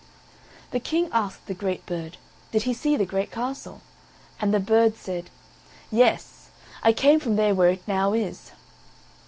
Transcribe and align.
The 0.71 0.79
King 0.79 1.09
asked 1.11 1.45
the 1.45 1.53
great 1.53 1.85
bird, 1.85 2.17
Did 2.51 2.63
he 2.63 2.73
see 2.73 2.97
the 2.97 3.05
great 3.05 3.29
castle? 3.29 3.83
and 4.39 4.51
the 4.51 4.59
bird 4.59 4.95
said: 4.97 5.29
"Yes, 5.91 6.49
I 6.81 6.91
came 6.91 7.19
from 7.19 7.35
there 7.35 7.53
where 7.53 7.69
it 7.69 7.87
now 7.87 8.13
is." 8.13 8.51